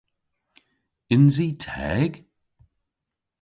[1.13, 2.11] Yns i teg?